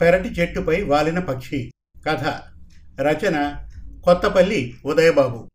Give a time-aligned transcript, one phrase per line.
[0.00, 1.72] పెరటి చెట్టుపై వాలిన పక్షి.
[2.08, 2.40] కథ.
[3.00, 3.56] రచన.
[4.04, 5.50] కొత్తపల్లి ఉదయబాబు.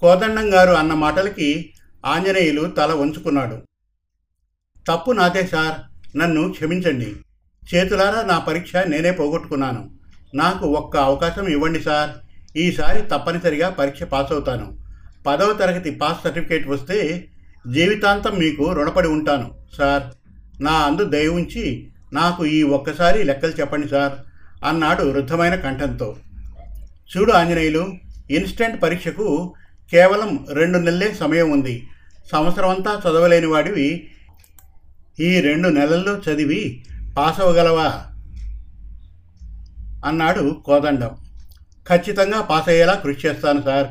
[0.00, 1.72] కోదండం గారు అన్న మాటలకి
[2.06, 3.62] ఆంజనేయులు తల వంచుకున్నాడు.
[4.88, 5.80] తప్పు నాదే సార్.
[6.18, 7.16] నన్ను క్షమించండి.
[7.74, 9.90] చేతులారా నా పరీక్ష నేనే పోగొట్టుకున్నాను.
[10.34, 12.10] నాకు ఒక్క అవకాశం ఇవ్వండి సార్.
[12.58, 14.78] ఈసారి తప్పనిసరిగా పరీక్ష పాస్ అవుతాను
[15.26, 17.28] పదవ తరగతి పాస్ సర్టిఫికేట్ వస్తే
[17.72, 20.02] జీవితాంతం మీకు రుణపడి ఉంటాను సార్.
[20.62, 24.12] నా అందు దయ ఉంచి నాకు ఈ ఒక్కసారి లెక్కలు చెప్పండి సార్
[24.64, 26.16] అన్నాడు వృద్ధమైన కంఠంతో.
[27.16, 27.92] చూడు ఆంజనేయులు
[28.30, 29.54] ఇన్స్టెంట్ పరీక్షకు
[29.90, 31.86] కేవలం రెండు నెలలే సమయం ఉంది.
[32.32, 34.10] సంవత్సరం అంతా చదవలేని వాడివి.
[35.20, 36.84] ఈ రెండు నెలల్లో చదివి
[37.18, 38.06] పాస్ అవ్వగలవా?
[40.04, 41.16] అన్నాడు కోదండం.
[41.88, 43.86] ఖచ్చితంగా పాస్ అయ్యేలా కృషి చేస్తాను సార్.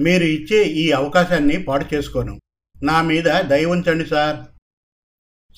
[0.00, 2.40] మీరు ఇచ్చే ఈ అవకాశాన్ని పాడు చేసుకోను.
[2.82, 4.36] నా మీద దయ ఉంచండి సార్.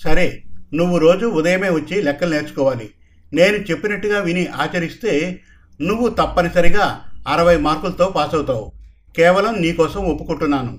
[0.02, 0.44] సరే.
[0.74, 2.90] నువ్వు రోజు ఉదయమే వచ్చి లెక్కలు నేర్చుకోవాలి.
[3.32, 5.40] నేను చెప్పినట్టుగా విని ఆచరిస్తే
[5.80, 8.72] నువ్వు తప్పనిసరిగా అరవై మార్కులతో పాస్ అవుతావు
[9.16, 10.78] కేవలం నీకోసం ఒప్పుకుంటున్నాను.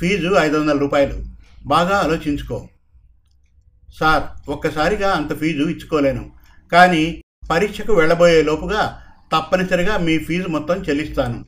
[0.00, 1.24] ఫీజు ఐదు వందల రూపాయలు.
[1.66, 2.68] బాగా ఆలోచించుకో.
[4.00, 6.30] సార్ ఒక్కసారిగా అంత ఫీజు ఇచ్చుకోలేను.
[6.72, 11.44] కానీ పరీక్షకు వెళ్ళబోయే లోపుగా తప్పనిసరిగా మీ ఫీజు మొత్తం చెల్లిస్తాను.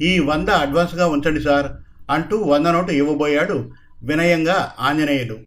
[0.00, 1.66] ఈ వంద అడ్వాన్స్గా ఉంచండి సార్
[2.10, 3.70] అంటూ వంద నోటు ఇవ్వబోయాడు
[4.02, 5.38] వినయంగా ఆంజనేయుడు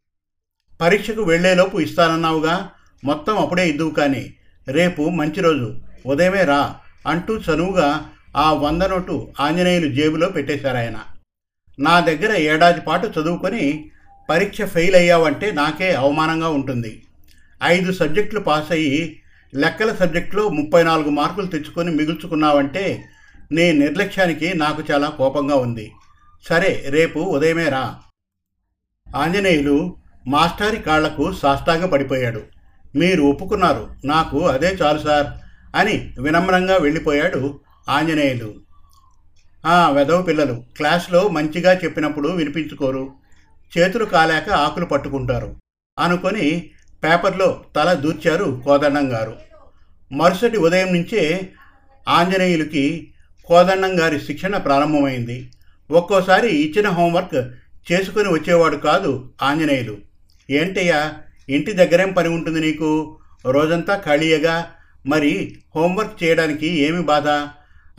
[0.82, 2.70] పరీక్షకు వెళ్ళేలోపు ఇస్తానన్నావుగా?
[3.04, 4.34] మొత్తం అప్పుడే ఇద్దువు కానీ.
[4.68, 5.76] రేపు మంచి రోజు.
[6.06, 6.76] ఉదయమే రా
[7.08, 11.00] అంటూ చనువుగా ఆ వంద నోటు ఆంజనేయులు జేబులో పెట్టేశారాయన.
[11.80, 13.92] నా దగ్గర ఏడాది పాటు చదువుకొని
[14.30, 17.04] పరీక్ష ఫెయిల్ అయ్యావంటే నాకే అవమానంగా ఉంటుంది.
[17.64, 19.22] ఐదు సబ్జెక్టులు పాస్ అయ్యి
[19.56, 23.06] లెక్కల సబ్జెక్టులో ముప్పై నాలుగు మార్కులు తెచ్చుకొని మిగుల్చుకున్నావంటే
[23.52, 25.92] నీ నిర్లక్ష్యానికి నాకు చాలా కోపంగా ఉంది.
[26.50, 27.96] సరే రేపు ఉదయమే రా.
[29.16, 29.96] ఆంజనేయులు
[30.28, 32.42] మాస్టారి కాళ్ళకు సాష్టాంగ పడిపోయాడు.
[32.95, 33.89] మీరు ఒప్పుకున్నారు.
[34.06, 35.28] నాకు అదే చాలు సార్
[35.76, 38.54] అని వినమ్రంగా వెళ్ళిపోయాడు ఆంజనేయులు.
[39.66, 43.10] ఆ వెదవ పిల్లలు క్లాస్లో మంచిగా చెప్పినప్పుడు వినిపించుకోరు.
[43.77, 45.55] చేతులు కాలేక ఆకులు పట్టుకుంటారు.
[45.99, 46.70] అనుకొని
[47.04, 49.36] పేపర్లో తల దూర్చారు కోదండం గారు.
[50.11, 51.49] మరుసటి ఉదయం నుంచే
[52.10, 53.14] ఆంజనేయులకి
[53.45, 55.52] కోదండం గారి శిక్షణ ప్రారంభమైంది.
[55.92, 57.54] ఒక్కోసారి ఇచ్చిన హోంవర్క్
[57.92, 60.08] చేసుకుని వచ్చేవాడు కాదు ఆంజనేయులు.
[60.49, 61.14] ఏంటయ్యా?
[61.49, 63.20] ఇంటి దగ్గరేం పని ఉంటుంది నీకు?
[63.45, 64.71] రోజంతా ఖాళీయగా?
[65.08, 67.27] మరి హోంవర్క్ చేయడానికి ఏమి బాధ?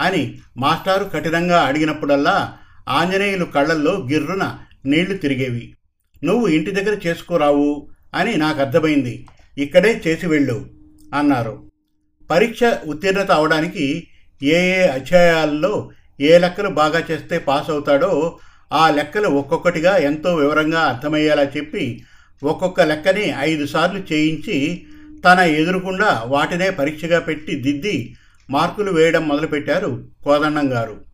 [0.00, 2.56] అని మాస్టారు కఠినంగా అడిగినప్పుడల్లా
[2.88, 5.74] ఆంజనేయులు కళ్ళల్లో గిర్రున నీళ్ళు తిరిగేవి.
[6.24, 9.26] నువ్వు ఇంటి దగ్గర చేసుకోరావు అని నాకు అర్థమైంది
[9.58, 10.66] ఇక్కడే చేసి వెళ్ళు
[11.14, 11.70] అన్నారు.
[12.30, 14.08] పరీక్ష ఉత్తీర్ణత అవడానికి
[14.42, 15.90] ఏ ఏ అధ్యాయాల్లో
[16.20, 18.38] ఏ లెక్కలు బాగా చేస్తే పాస్ అవుతాడో
[18.72, 22.04] ఆ లెక్కలు ఒక్కొక్కటిగా ఎంతో వివరంగా అర్థమయ్యేలా చెప్పి
[22.42, 24.86] ఒక్కొక్క లెక్కని ఐదు సార్లు చేయించి
[25.24, 28.16] తన ఎదురుకుండా వాటినే పరీక్షగా పెట్టి దిద్ది
[28.50, 31.04] మార్కులు వేయడం మొదలుపెట్టారు కోదండం గారు.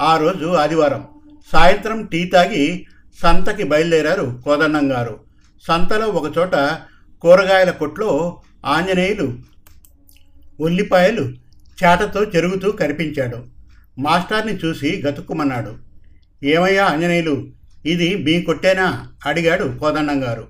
[0.00, 1.06] ఆ రోజు ఆదివారం
[1.52, 2.86] సాయంత్రం టీ తాగి
[3.22, 5.20] సంతకి బయలుదేరారు కోదండం గారు.
[5.68, 6.78] సంతలో ఒకచోట
[7.22, 9.38] కూరగాయల కొట్లో ఆంజనేయులు
[10.60, 11.22] ఉల్లిపాయలు
[11.84, 13.44] చేటతో చెరుగుతూ కనిపించాడు.
[13.98, 15.74] మాస్టర్ని చూసి గతుక్కుమన్నాడు.
[16.44, 17.46] ఏమయ్యా ఆంజనేయులు
[17.86, 19.08] ఇది మీ కొట్టేనా?
[19.26, 20.48] అడిగాడు కోదండం గారు.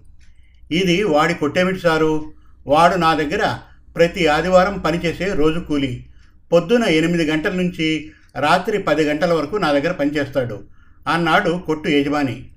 [0.70, 2.32] ఇది వాడి కొట్టేమిటి సారు?
[2.66, 3.58] వాడు నా దగ్గర
[3.96, 6.06] ప్రతి ఆదివారం పనిచేసే రోజు కూలి.
[6.52, 10.62] పొద్దున ఎనిమిది గంటల నుంచి రాత్రి పది గంటల వరకు నా దగ్గర పనిచేస్తాడు.
[11.08, 12.50] అన్నాడు కొట్టు యజమాని.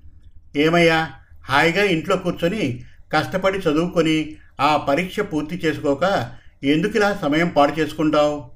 [0.56, 1.10] ఏమయ్యా?
[1.48, 6.30] హాయిగా ఇంట్లో కూర్చొని కష్టపడి చదువుకొని ఆ పరీక్ష పూర్తి చేసుకోక
[6.64, 8.50] ఎందుకులా సమయం పాడు చేసుకుంటావు?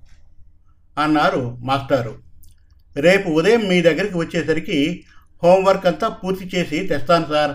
[0.98, 2.18] అన్నారు మాస్టారు.
[2.96, 5.04] రేపు ఉదయం మీ దగ్గరికి వచ్చేసరికి
[5.42, 7.50] హోంవర్క్ అంతా పూర్తి చేసి తెస్తాను సార్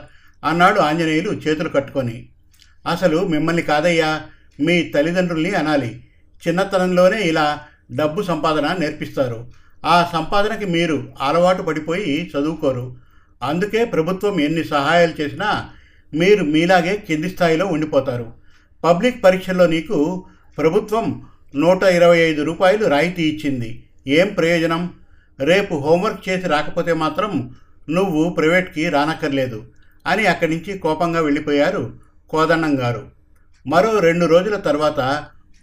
[0.45, 2.29] అన్నాడు ఆంజనేయులు చేతులు కట్టుకొని.
[2.87, 4.21] అసలు మిమ్మల్ని కాదయ్యా
[4.59, 6.03] మీ తల్లిదండ్రుల్ని అనాలి.
[6.47, 7.59] చిన్నతనంలోనే ఇలా
[7.95, 9.51] డబ్బు సంపాదన నేర్పిస్తారు.
[9.85, 12.95] ఆ సంపాదనకి మీరు అలవాటు పడిపోయి చదువుకోరు.
[13.43, 15.69] అందుకే ప్రభుత్వం ఎన్ని సహాయాలు చేసినా
[16.13, 18.33] మీరు మీలాగే కింది స్థాయిలో ఉండిపోతారు.
[18.83, 20.25] పబ్లిక్ పరీక్షల్లో నీకు
[20.57, 21.21] ప్రభుత్వం
[21.55, 23.83] నూట ఇరవై ఐదు రూపాయలు రాయితీ ఇచ్చింది.
[24.07, 24.93] ఏం ప్రయోజనం?
[25.39, 27.51] రేపు హోంవర్క్ చేసి రాకపోతే మాత్రం
[27.89, 29.65] నువ్వు ప్రైవేట్కి రానక్కర్లేదు
[30.07, 31.99] అని అక్కడి నుంచి కోపంగా వెళ్ళిపోయారు
[32.29, 33.07] కోదన్నం గారు.
[33.67, 34.99] మరో రెండు రోజుల తర్వాత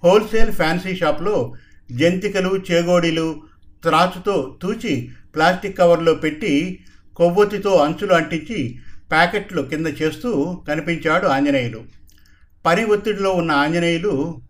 [0.05, 1.53] హోల్సేల్ ఫ్యాన్సీ షాప్లో
[1.93, 3.43] జంతికలు చేగోడీలు
[3.83, 6.85] త్రాచుతో తూచి ప్లాస్టిక్ కవర్లో పెట్టి
[7.17, 8.79] కొవ్వొత్తితో అంచులు అంటించి
[9.11, 11.83] ప్యాకెట్లు కింద చేస్తూ కనిపించాడు ఆంజనేయులు.
[12.67, 14.41] పని ఒత్తిడిలో ఉన్న ఆంజనేయులు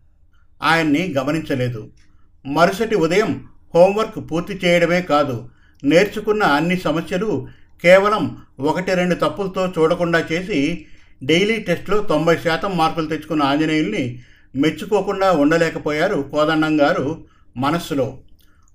[0.63, 1.89] ఆయన్ని గమనించలేదు.
[2.45, 5.49] మరుసటి ఉదయం హోంవర్క్ పూర్తి చేయడమే కాదు
[5.83, 7.47] నేర్చుకున్న అన్ని సమస్యలు
[7.83, 10.85] కేవలం ఒకటి రెండు తప్పులతో చూడకుండా చేసి
[11.23, 14.23] డైలీ టెస్ట్లో తొంభై శాతం మార్కులు తెచ్చుకున్న ఆంజనేయుల్ని
[14.55, 17.25] మెచ్చుకోకుండా ఉండలేకపోయారు కోదండం గారు
[17.57, 18.17] మనస్సులో.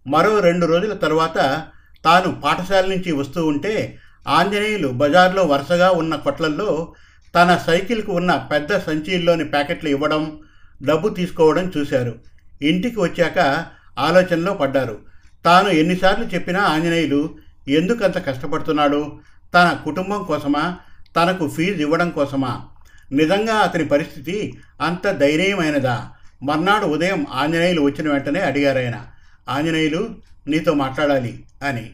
[0.06, 1.66] మరో రెండు రోజుల తర్వాత
[2.04, 3.98] తాను పాఠశాల నుంచి వస్తూ ఉంటే
[4.28, 6.94] ఆంజనేయులు బజార్లో వరుసగా ఉన్న కొట్లల్లో
[7.34, 10.40] తన సైకిల్కు ఉన్న పెద్ద సంచీల్లోని ప్యాకెట్లు ఇవ్వడం
[10.82, 12.18] డబ్బు తీసుకోవడం చూశారు.
[12.62, 13.66] ఇంటికి వచ్చాక
[13.98, 14.98] ఆలోచనలో పడ్డారు.
[15.44, 17.34] తాను ఎన్నిసార్లు చెప్పినా ఆంజనేయులు
[17.68, 19.20] ఎందుకంత కష్టపడుతున్నాడు?
[19.54, 20.78] తన కుటుంబం కోసమా?
[21.16, 22.68] తనకు ఫీజు ఇవ్వడం కోసమా?
[23.12, 26.10] నిజంగా అతని పరిస్థితి అంత ధైర్యమైనదా?
[26.42, 29.06] మర్నాడు ఉదయం ఆంజనేయులు వచ్చిన వెంటనే అడిగారాయన.
[29.48, 30.08] ఆంజనేయులు
[30.46, 31.90] నీతో మాట్లాడాలి అని.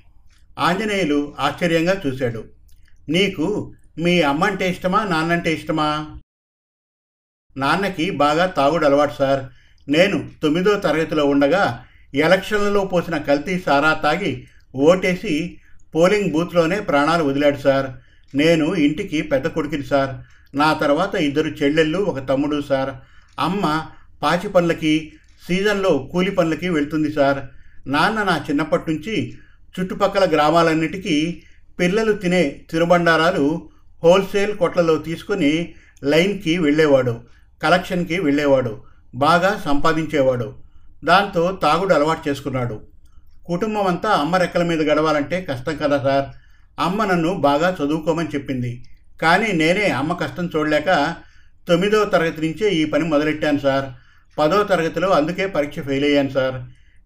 [0.59, 2.45] ఆంజనేయులు ఆశ్చర్యంగా చూశాడు.
[3.09, 5.05] నీకు మీ అమ్మంటే ఇష్టమా?
[5.05, 6.07] నాన్నంటే ఇష్టమా?
[7.57, 9.45] నాన్నకి బాగా తాగుడు అలవాటు సార్.
[9.91, 11.85] నేను తొమ్మిదో తరగతిలో ఉండగా
[12.15, 14.47] ఎలక్షన్లలో పోసిన కల్తీ సారా తాగి
[14.77, 15.59] ఓటేసి
[15.95, 17.87] పోలింగ్ బూత్లోనే ప్రాణాలు వదిలాడు సార్.
[18.37, 20.11] నేను ఇంటికి పెద్ద కొడుకుని సార్.
[20.57, 22.91] నా తర్వాత ఇద్దరు చెల్లెళ్ళు ఒక తమ్ముడు సార్.
[23.39, 23.83] అమ్మ
[24.23, 25.13] పాచి పనులకి
[25.49, 27.39] సీజన్లో కూలి పనులకి వెళ్తుంది సార్.
[27.87, 29.35] నాన్న నా చిన్నప్పటి నుంచి
[29.81, 31.43] చుట్టుపక్కల గ్రామాలన్నిటికీ
[31.79, 33.69] పిల్లలు తినే తినుబండారాలు
[34.03, 35.75] హోల్సేల్ కొట్లలో తీసుకుని
[36.05, 37.21] లైన్కి వెళ్ళేవాడు
[37.63, 38.83] కలెక్షన్కి వెళ్ళేవాడు
[39.15, 40.55] బాగా సంపాదించేవాడు.
[41.05, 42.81] దాంతో తాగుడు అలవాటు చేసుకున్నాడు.
[43.47, 46.25] కుటుంబం అంతా అమ్మ రెక్కల మీద గడవాలంటే కష్టం కదా సార్.
[46.81, 48.85] అమ్మ నన్ను బాగా చదువుకోమని చెప్పింది.
[49.23, 51.15] కానీ నేనే అమ్మ కష్టం చూడలేక
[51.69, 53.85] తొమ్మిదవ తరగతి నుంచే ఈ పని మొదలెట్టాను సార్.
[54.39, 56.57] పదో తరగతిలో అందుకే పరీక్ష ఫెయిల్ అయ్యాను సార్.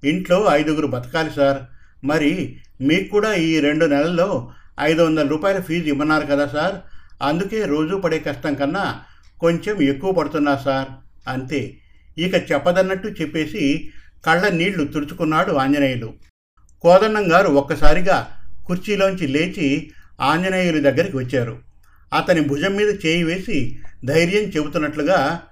[0.07, 1.59] ఇంట్లో ఐదుగురు బతకాలి సార్.
[2.05, 6.75] మరి మీకు కూడా ఈ రెండు నెలల్లో ఐదు వందల రూపాయల ఫీజు ఇవ్వన్నారు కదా సార్.
[7.23, 9.01] అందుకే రోజు పడే కష్టం కన్నా
[9.41, 10.89] కొంచెం ఎక్కువ పడుతున్నా సార్.
[11.29, 11.77] అంతే.
[12.19, 13.91] ఇక చెప్పదన్నట్టు చెప్పేసి
[14.27, 16.30] కళ్ళ నీళ్ళు తుడుచుకున్నాడు ఆంజనేయులు.
[16.83, 18.37] కోదన్నం గారు ఒక్కసారిగా
[18.67, 19.91] కుర్చీలోంచి లేచి
[20.21, 21.59] ఆంజనేయులు దగ్గరికి వచ్చారు.
[22.15, 25.43] అతని భుజం మీద చేయి వేసి ధైర్యం చెబుతున్నట్లుగా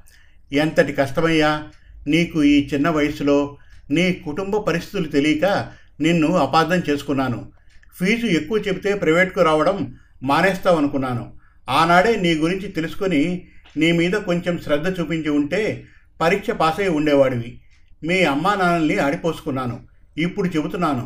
[0.52, 1.64] ఎంతటి కష్టమయ్యా
[2.06, 3.56] నీకు ఈ చిన్న వయసులో
[3.90, 5.68] నీ కుటుంబ పరిస్థితులు తెలియక
[6.00, 7.52] నిన్ను అపార్థం చేసుకున్నాను.
[7.98, 11.32] ఫీజు ఎక్కువ చెబితే ప్రైవేట్కు రావడం మానేస్తావనుకున్నాను.
[11.70, 13.46] ఆనాడే నీ గురించి తెలుసుకొని
[13.76, 15.84] నీ మీద కొంచెం శ్రద్ధ చూపించి ఉంటే
[16.20, 17.60] పరీక్ష పాస్ అయి ఉండేవాడివి.
[18.04, 19.87] మీ అమ్మా నాన్నల్ని ఆడిపోసుకున్నాను.
[20.22, 21.04] ఇప్పుడు చెబుతున్నాను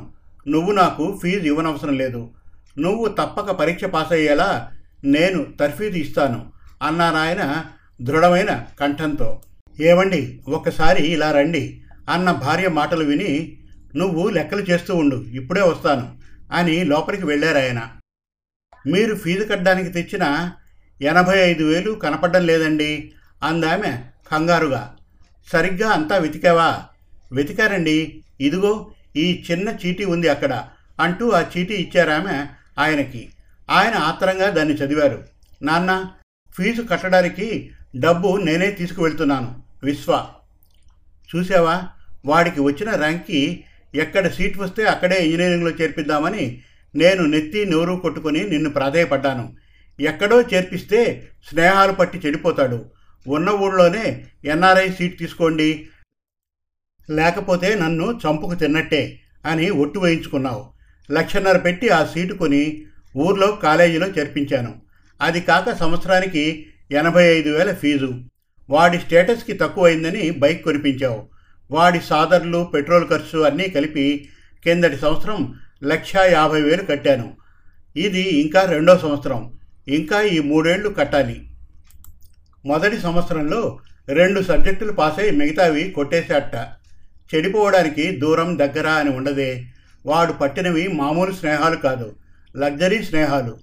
[0.48, 2.30] నువ్వు నాకు ఫీజు ఇవ్వనవసరం లేదు.
[2.78, 4.70] నువ్వు తప్పక పరీక్ష పాస్ అయ్యేలా
[5.04, 7.64] నేను తర్ఫీదు ఇస్తాను అన్నారాయన
[8.02, 9.42] దృఢమైన కంఠంతో.
[9.80, 13.58] ఏమండి ఒక్కసారి ఇలా రండి అన్న భార్య మాటలు విని
[13.96, 16.06] నువ్వు లెక్కలు చేస్తూ ఉండు ఇప్పుడే వస్తాను
[16.52, 17.80] అని లోపలికి వెళ్ళారాయన
[18.86, 20.52] మీరు ఫీజు కట్టడానికి తెచ్చిన
[21.00, 23.12] ఎనభై ఐదు వేలు కనపడడం లేదండి
[23.42, 23.92] అందామె
[24.32, 24.96] కంగారుగా.
[25.52, 26.84] సరిగ్గా అంతా వెతికావా?
[27.32, 30.64] వెతికారండి ఇదిగో ఈ చిన్న చీటీ ఉంది అక్కడ
[31.00, 32.46] అంటూ ఆ చీటీ ఇచ్చారామె
[32.78, 33.28] ఆయనకి.
[33.70, 35.24] ఆయన ఆత్రంగా దాన్ని చదివారు.
[35.62, 36.08] నాన్న
[36.56, 39.62] ఫీజు కట్టడానికి డబ్బు నేనే తీసుకువెళ్తున్నాను.
[39.84, 40.28] విశ్వ.
[41.36, 41.82] చూసావా
[42.26, 43.64] వాడికి వచ్చిన ర్యాంక్కి
[43.94, 46.62] ఎక్కడ సీట్ వస్తే అక్కడే ఇంజనీరింగ్లో చేర్పిద్దామని
[46.94, 49.56] నేను నెత్తి నోరు కొట్టుకొని నిన్ను ప్రాధేయపడ్డాను.
[50.00, 52.84] ఎక్కడో చేర్పిస్తే స్నేహాలు పట్టి చెడిపోతాడు.
[53.28, 55.86] ఉన్న ఊళ్ళోనే ఎన్ఆర్ఐ సీట్ తీసుకోండి
[57.10, 60.72] లేకపోతే నన్ను చంపుకు తిన్నట్టే అని ఒట్టు వేయించుకున్నావు.
[61.12, 62.82] లక్షన్నర పెట్టి ఆ సీటు కొని
[63.16, 64.74] ఊర్లో కాలేజీలో చేర్పించాను.
[65.20, 68.12] అది కాక సంవత్సరానికి ఎనభై ఐదు వేల ఫీజు.
[68.70, 71.28] వాడి స్టేటస్కి తక్కువైందని బైక్ కొనిపించావు.
[71.70, 74.28] వాడి సాదర్లు పెట్రోల్ ఖర్చు అన్నీ కలిపి
[74.64, 77.36] కిందటి సంవత్సరం లక్ష యాభై వేలు కట్టాను.
[77.96, 79.52] ఇది ఇంకా రెండో సంవత్సరం.
[79.88, 81.48] ఇంకా ఈ మూడేళ్ళు కట్టాలి.
[82.64, 86.68] మొదటి సంవత్సరంలో రెండు సబ్జెక్టులు పాస్ అయి మిగతావి కొట్టేసేట
[87.34, 89.64] చెడిపోవడానికి దూరం దగ్గర అని ఉండదే.
[90.06, 92.16] వాడు పట్టినవి మామూలు స్నేహాలు కాదు
[92.56, 93.58] లగ్జరీ స్నేహాలు.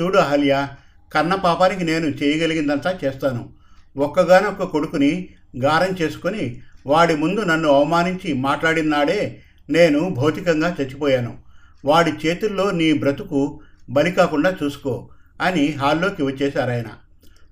[0.00, 0.68] చూడు అహల్య
[1.14, 3.52] కన్న పాపానికి నేను చేయగలిగిందంతా చేస్తాను.
[3.96, 11.38] ఒక్కగానొక్క కొడుకుని గారం చేసుకొని వాడి ముందు నన్ను అవమానించి మాట్లాడినాడే నేను భౌతికంగా చచ్చిపోయాను.
[11.84, 13.60] వాడి చేతుల్లో నీ బ్రతుకు
[13.90, 15.10] బలి కాకుండా చూసుకో
[15.40, 16.86] అని హాల్లోకి వచ్చేశారాయన.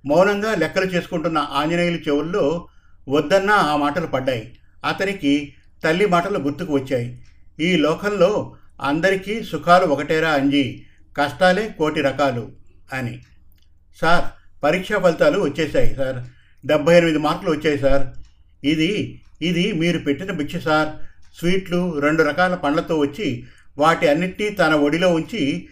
[0.07, 2.69] మౌనంగా లెక్కలు చేసుకుంటున్న ఆంజనేయుల చెవుల్లో
[3.09, 4.59] వద్దన్నా ఆ మాటలు పడ్డాయి.
[4.85, 7.23] అతనికి తల్లి మాటలు గుర్తుకు వచ్చాయి.
[7.61, 10.83] ఈ లోకంలో అందరికీ సుఖాలు ఒకటేరా అంజీ.
[11.17, 12.53] కష్టాలే కోటి రకాలు
[12.93, 13.23] అని.
[14.01, 14.25] సార్
[14.65, 16.17] పరీక్షా ఫలితాలు వచ్చేసాయి సార్.
[16.67, 18.07] డెబ్భై ఎనిమిది మార్కులు వచ్చాయి సార్.
[18.67, 20.89] ఇది ఇది మీరు పెట్టిన భిక్ష సార్.
[21.39, 23.47] స్వీట్లు రెండు రకాల పండ్లతో వచ్చి
[23.79, 25.69] వాటి అన్నిటినీ తన ఒడిలో ఉంచి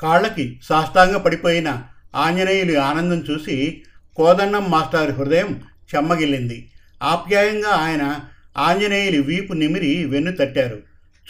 [0.00, 1.82] కాళ్ళకి సాష్టాంగ పడిపోయిన
[2.14, 3.82] ఆంజనేయులు ఆనందం చూసి
[4.16, 5.62] కోదన్నం మాస్టర్ హృదయం
[5.94, 6.70] చెమ్మగిల్లింది.
[7.02, 8.20] ఆప్యాయంగా ఆయన
[8.56, 10.82] ఆంజనేయుని వీపు నిమిరి వెన్ను తట్టారు.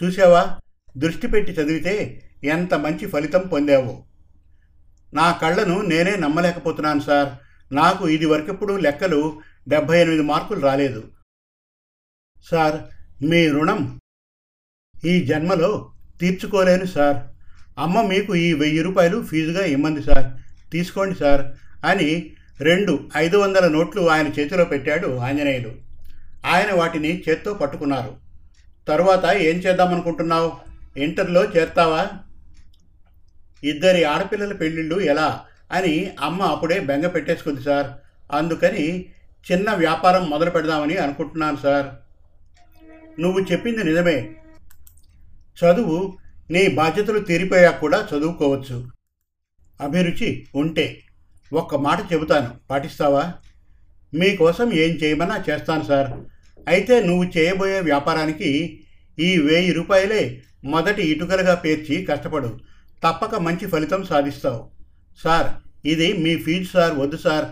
[0.03, 0.59] చూసావా
[0.97, 4.05] దృష్టి పెట్టి చదివితే ఎంత మంచి ఫలితం పొందావో?
[5.15, 7.29] నా కళ్ళను నేనే నమ్మలేకపోతున్నాను సార్.
[7.75, 11.05] నాకు ఇది వరకెప్పుడు లెక్కలు డెబ్భై ఎనిమిది మార్కులు రాలేదు.
[12.51, 12.81] సార్
[13.25, 14.01] మీ రుణం
[15.05, 17.17] ఈ జన్మలో తీర్చుకోలేను సార్.
[17.79, 20.27] అమ్మ మీకు ఈ వెయ్యి రూపాయలు ఫీజుగా ఇమ్మంది సార్.
[20.71, 21.47] తీసుకోండి సార్
[21.87, 25.85] అని రెండు ఐదు వందల నోట్లు ఆయన చేతిలో పెట్టాడు ఆంజనేయులు
[26.45, 28.17] ఆయన వాటిని చేత్తో పట్టుకున్నారు.
[28.89, 30.53] తరువాత ఏం చేద్దామనుకుంటున్నావు?
[30.99, 32.07] ఇంటర్లో చేర్తావా?
[33.65, 35.45] ఇద్దరి ఆడపిల్లల పెళ్ళిళ్ళు ఎలా?
[35.73, 37.87] అని అమ్మ అప్పుడే బెంగ పెట్టేసుకుంది సార్.
[38.33, 39.07] అందుకని
[39.53, 41.87] చిన్న వ్యాపారం మొదలు పెడదామని అనుకుంటున్నాను సార్.
[43.21, 44.35] నువ్వు చెప్పింది నిజమే.
[45.65, 46.19] చదువు
[46.51, 48.89] నీ బాధ్యతలు తీరిపోయాక కూడా చదువుకోవచ్చు.
[49.81, 51.01] అభిరుచి ఉంటే
[51.53, 52.55] ఒక్క మాట చెబుతాను.
[52.71, 53.35] పాటిస్తావా?
[54.15, 56.34] మీకోసం ఏం చేయమన్నా చేస్తాను సార్.
[56.69, 58.81] అయితే నువ్వు చేయబోయే వ్యాపారానికి
[59.19, 62.61] ఈ వెయ్యి రూపాయలే మొదటి ఇటుకలుగా పేర్చి కష్టపడు.
[63.05, 64.71] తప్పక మంచి ఫలితం సాధిస్తావు.
[65.23, 65.47] సార్
[65.89, 67.45] ఇది మీ ఫీజు సార్ వద్దు సార్.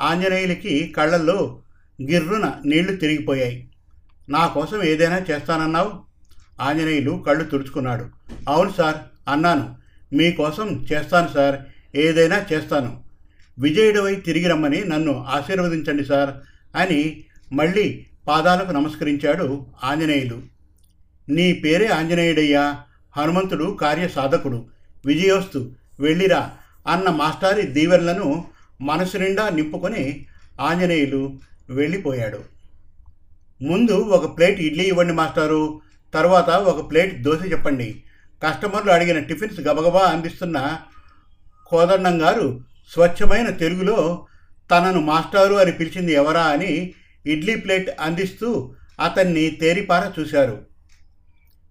[0.00, 1.62] ఆంజనేయులకి కళ్ళల్లో
[2.02, 3.68] గిర్రున నీళ్ళు తిరిగిపోయాయి.
[4.28, 5.92] నా కోసం ఏదైనా చేస్తానన్నావు?
[6.60, 8.08] ఆంజనేయులు కళ్ళు తుడుచుకున్నాడు.
[8.48, 8.96] అవును సార్
[9.28, 9.76] అన్నాను.
[10.12, 11.56] మీకోసం చేస్తాను సార్
[11.96, 13.02] ఏదైనా చేస్తాను.
[13.58, 16.30] విజయుడవై తిరిగి రమ్మని నన్ను ఆశీర్వదించండి సార్
[16.76, 20.42] అని మళ్ళీ పాదాలకు నమస్కరించాడు ఆంజనేయులు.
[21.28, 22.78] నీ పేరే ఆంజనేయుడయ్యా
[23.16, 24.66] హనుమంతుడు కార్యసాధకుడు
[25.06, 26.50] విజయోస్తు వెళ్ళిరా
[26.86, 28.44] అన్న మాస్టారి దీవెనలను
[28.80, 30.26] మనసు నిండా నింపుకొని
[30.60, 32.44] ఆంజనేయులు వెళ్ళిపోయాడు.
[33.62, 35.80] ముందు ఒక ప్లేట్ ఇడ్లీ ఇవ్వండి మాస్టారు
[36.14, 38.04] తర్వాత ఒక ప్లేట్ దోశ చెప్పండి.
[38.42, 40.78] కస్టమర్లు అడిగిన టిఫిన్స్ గబగబా అందిస్తున్న
[41.66, 42.60] కోదండం గారు
[42.92, 44.26] స్వచ్ఛమైన తెలుగులో
[44.70, 46.94] తనను మాస్టారు అని పిలిచింది ఎవరా అని
[47.26, 50.66] ఇడ్లీ ప్లేట్ అందిస్తూ అతన్ని తేరిపార చూశారు.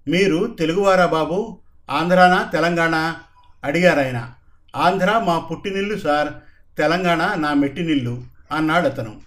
[0.08, 1.60] మీరు తెలుగువారా బాబు?
[1.90, 2.50] ఆంధ్రానా?
[2.54, 3.16] తెలంగాణ?
[3.64, 4.34] అడిగారాయన.
[4.76, 6.28] ఆంధ్ర మా పుట్టినిల్లు సార్.
[6.78, 9.22] తెలంగాణ నా మెట్టినిల్లు అన్నాడు అతను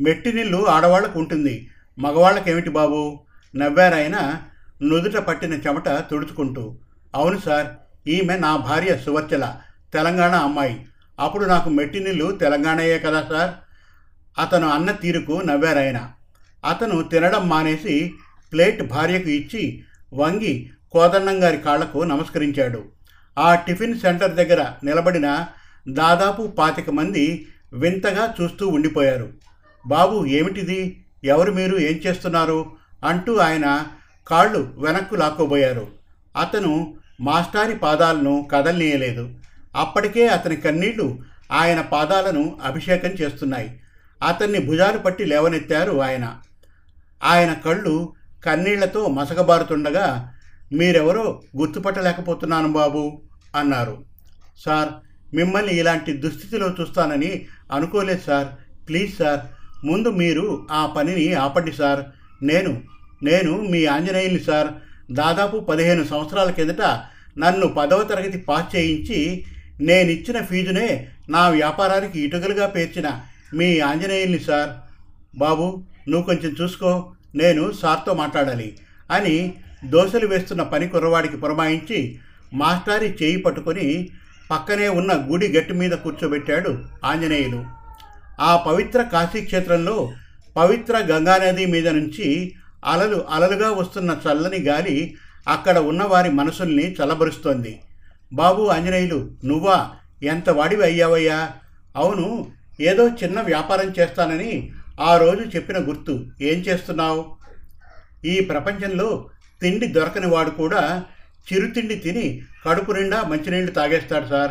[0.00, 1.70] మెట్టినిల్లు ఆడవాళ్ళకు ఉంటుంది.
[1.98, 3.24] మగవాళ్ళకేమిటి బాబు?
[3.56, 4.42] నవ్వారాయన
[4.82, 6.78] నుదుట పట్టిన చెమట తుడుచుకుంటూ
[7.14, 7.66] అవును సార్
[8.08, 9.56] ఈమె నా భార్య సువర్చల
[9.92, 10.86] తెలంగాణ అమ్మాయి.
[11.20, 13.50] అప్పుడు నాకు మెట్టినిల్లు తెలంగాణయే కదా సార్?
[14.38, 16.10] అతను అన్న తీరుకు నవ్వారాయన.
[16.68, 18.14] అతను తినడం మానేసి
[18.52, 22.84] ప్లేట్ భార్యకు ఇచ్చి వంగి కోదన్నం గారి కాళ్ళకు నమస్కరించాడు.
[23.38, 25.46] ఆ టిఫిన్ సెంటర్ దగ్గర నిలబడిన
[25.88, 29.30] దాదాపు పాతిక మంది వింతగా చూస్తూ ఉండిపోయారు.
[29.86, 31.04] బాబు ఏమిటిది?
[31.24, 31.76] ఎవరు మీరు?
[31.76, 32.72] ఏం చేస్తున్నారు?
[33.04, 33.86] అంటూ ఆయన
[34.28, 35.88] కాళ్ళు వెనక్కు లాక్కోబోయారు.
[36.40, 39.30] అతను మాస్టారి పాదాలను కదలనీయలేదు.
[39.76, 41.18] అప్పటికే అతని కన్నీళ్ళు
[41.52, 43.81] ఆయన పాదాలను అభిషేకం చేస్తున్నాయి.
[44.22, 46.38] అతన్ని భుజాలు పట్టి లేవనెత్తారు ఆయన.
[47.24, 48.12] ఆయన కళ్ళు
[48.46, 50.34] కన్నీళ్ళతో మసకబారుతుండగా
[50.72, 53.22] మీరెవరో గుర్తుపట్టలేకపోతున్నాను బాబు
[53.56, 54.04] అన్నారు.
[54.64, 54.88] సార్
[55.34, 58.48] మిమ్మల్ని ఇలాంటి దుస్థితిలో చూస్తానని అనుకోలేదు సార్.
[58.88, 59.40] ప్లీజ్ సార్
[59.86, 62.00] ముందు మీరు ఆ పనిని ఆపండి సార్.
[62.44, 62.82] నేను
[63.22, 64.68] నేను మీ ఆంజనేయుని సార్.
[65.12, 66.82] దాదాపు పదిహేను సంవత్సరాల కిందట
[67.38, 69.44] నన్ను పదవ తరగతి పాస్ చేయించి
[69.80, 73.20] నేనిచ్చిన ఫీజునే నా వ్యాపారానికి ఇటుకలుగా పేర్చిన
[73.54, 74.70] మీ ఆంజనేయుల్ని సార్.
[75.36, 75.66] బాబు
[76.08, 76.90] నువ్వు కొంచెం చూసుకో
[77.34, 78.78] నేను సార్తో మాట్లాడాలి
[79.10, 79.54] అని
[79.84, 82.18] దోశలు వేస్తున్న పని కుర్రవాడికి పురమాయించి
[82.54, 84.10] మాస్టారి చేయి పట్టుకొని
[84.50, 86.72] పక్కనే ఉన్న గుడి గట్టి మీద కూర్చోబెట్టాడు
[87.04, 87.64] ఆంజనేయులు.
[88.40, 90.12] ఆ పవిత్ర కాశీక్షేత్రంలో
[90.56, 92.54] పవిత్ర గంగానది మీద నుంచి
[92.84, 95.16] అలలు అలలుగా వస్తున్న చల్లని గాలి
[95.48, 97.80] అక్కడ ఉన్న వారి మనసుల్ని చల్లబరుస్తోంది
[98.32, 99.90] బాబు ఆంజనేయులు నువ్వా?
[100.22, 101.52] ఎంత వాడివి అయ్యావయ్యా?
[101.96, 102.26] అవును
[102.82, 106.26] ఏదో చిన్న వ్యాపారం చేస్తానని ఆ రోజు చెప్పిన గుర్తు.
[106.40, 107.36] ఏం చేస్తున్నావు?
[108.24, 109.30] ఈ ప్రపంచంలో
[109.62, 111.04] తిండి దొరకని వాడు కూడా
[111.52, 114.50] చిరుతిండి తిని కడుపు నిండా మంచినీళ్ళు తాగేస్తాడు సార్.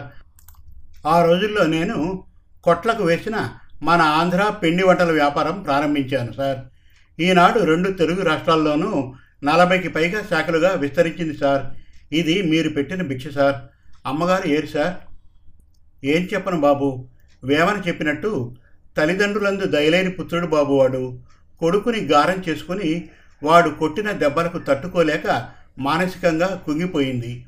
[1.08, 2.24] ఆ రోజుల్లో నేను
[2.64, 3.50] కొట్లకు వేసిన
[3.84, 6.60] మన ఆంధ్ర పిండి వంటల వ్యాపారం ప్రారంభించాను సార్.
[7.22, 11.66] ఈనాడు రెండు తెలుగు రాష్ట్రాల్లోనూ నలభైకి పైగా శాఖలుగా విస్తరించింది సార్.
[12.14, 13.56] ఇది మీరు పెట్టిన భిక్ష సార్.
[14.06, 14.94] అమ్మగారు ఏరు సార్?
[16.06, 17.11] ఏం చెప్పను బాబు?
[17.44, 18.56] వేమన చెప్పినట్టు
[18.98, 21.20] తల్లిదండ్రులందు దయలేని పుత్రుడు బాబు వాడు
[21.60, 23.10] కొడుకుని గారం చేసుకుని
[23.44, 27.46] వాడు కొట్టిన దెబ్బలకు తట్టుకోలేక మానసికంగా కుంగిపోయింది.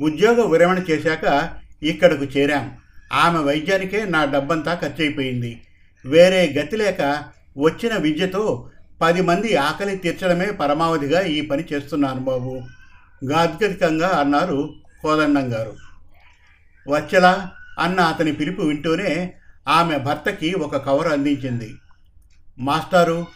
[0.00, 1.50] ఉద్యోగ విరమణ చేశాక
[1.82, 2.76] ఇక్కడకు చేరాం.
[3.12, 5.62] ఆమె వైద్యానికే నా డబ్బంతా ఖర్చయిపోయింది.
[6.06, 7.24] వేరే గతి లేక
[7.58, 8.70] వచ్చిన విద్యతో
[9.02, 12.62] పది మంది ఆకలి తీర్చడమే పరమావధిగా ఈ పని చేస్తున్నాను బాబు.
[13.24, 15.76] గాద్గదికంగా అన్నారు కోదండం గారు.
[16.88, 19.32] వచ్చలా అన్న అతని పిలుపు వింటూనే
[19.68, 21.74] ఆమె భర్తకి ఒక కవర్ అందించింది.
[22.58, 23.26] మాస్టారు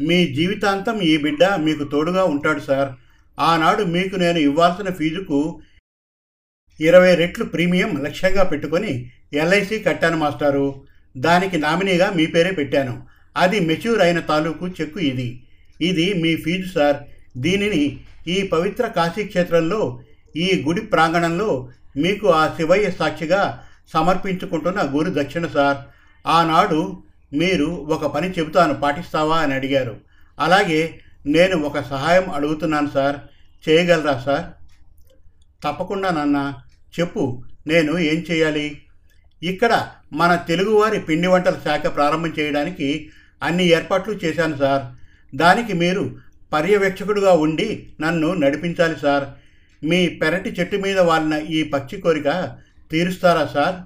[0.00, 2.92] మీ జీవితాంతం ఈ బిడ్డ మీకు తోడుగా ఉంటాడు సార్.
[3.40, 5.60] ఆనాడు మీకు నేను ఇవ్వాల్సిన ఫీజుకు
[6.80, 10.84] ఇరవై రెట్లు ప్రీమియం లక్ష్యంగా పెట్టుకొని ఎల్ఐసి కట్టాను మాస్టారు.
[11.16, 13.06] దానికి నామినీగా మీ పేరే పెట్టాను.
[13.36, 15.42] అది మెచ్యూర్ అయిన తాలూకు చెక్కు ఇది.
[15.80, 16.96] ఇది మీ ఫీజు సార్.
[17.36, 20.00] దీనిని ఈ పవిత్ర కాశీ క్షేత్రంలో
[20.36, 25.76] ఈ గుడి ప్రాంగణంలో మీకు ఆ శివయ్య సాక్షిగా సమర్పించుకుంటున్న గురు దక్షిణ సార్
[26.26, 29.96] ఆనాడు మీరు ఒక పని చెబుతాను పాటిస్తావా అని అడిగారు.
[30.40, 33.16] అలాగే నేను ఒక సహాయం అడుగుతున్నాను సార్
[33.68, 34.44] చేయగలరా సార్?
[35.64, 36.54] తప్పకుండా నాన్న
[37.00, 38.82] చెప్పు నేను ఏం చేయాలి?
[39.42, 43.10] ఇక్కడ మన తెలుగువారి పిండి వంటల శాఖ ప్రారంభం చేయడానికి
[43.42, 44.82] అన్ని ఏర్పాట్లు చేశాను సార్.
[45.36, 46.16] దానికి మీరు
[46.52, 49.24] పర్యవేక్షకుడుగా ఉండి నన్ను నడిపించాలి సార్.
[49.84, 52.58] మీ పెరటి చెట్టు మీద వాలిన ఈ పక్షి కోరిక
[52.92, 53.76] తీరుస్తారా సార్?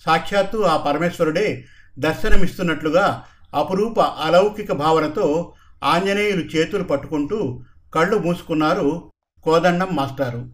[0.00, 1.64] సాక్షాత్తు ఆ పరమేశ్వరుడే
[1.98, 3.24] దర్శనమిస్తున్నట్లుగా
[3.54, 7.62] అపురూప అలౌకిక భావనతో ఆంజనేయులు చేతులు పట్టుకుంటూ
[7.94, 9.12] కళ్ళు మూసుకున్నారు
[9.42, 10.50] కోదండం మాస్టారు.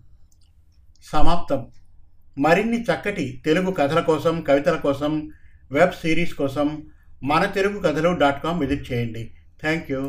[1.13, 1.67] సమాప్తం.
[2.39, 5.31] మరిన్ని చక్కటి తెలుగు కథల కోసం కవితల కోసం
[5.73, 6.87] వెబ్ సిరీస్ కోసం
[7.23, 9.37] మన తెలుగు కథలు డాట్ కామ్ విజిట్ చేయండి.
[9.61, 10.03] Thank you.